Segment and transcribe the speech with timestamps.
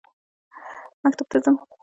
[1.03, 1.55] مکتب ته ځم.